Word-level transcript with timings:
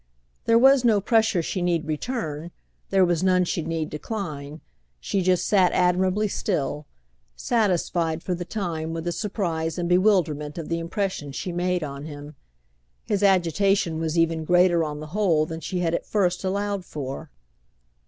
There 0.45 0.57
was 0.57 0.83
no 0.83 0.99
pressure 0.99 1.43
she 1.43 1.61
need 1.61 1.85
return, 1.85 2.49
there 2.89 3.05
was 3.05 3.21
none 3.21 3.45
she 3.45 3.61
need 3.61 3.91
decline; 3.91 4.59
she 4.99 5.21
just 5.21 5.45
sat 5.45 5.71
admirably 5.73 6.27
still, 6.27 6.87
satisfied 7.35 8.23
for 8.23 8.33
the 8.33 8.43
time 8.43 8.93
with 8.93 9.03
the 9.03 9.11
surprise 9.11 9.77
and 9.77 9.87
bewilderment 9.87 10.57
of 10.57 10.69
the 10.69 10.79
impression 10.79 11.31
she 11.33 11.51
made 11.51 11.83
on 11.83 12.05
him. 12.05 12.33
His 13.05 13.21
agitation 13.21 13.99
was 13.99 14.17
even 14.17 14.43
greater 14.43 14.83
on 14.83 15.01
the 15.01 15.05
whole 15.13 15.45
than 15.45 15.59
she 15.59 15.81
had 15.81 15.93
at 15.93 16.07
first 16.07 16.43
allowed 16.43 16.83
for. 16.83 17.29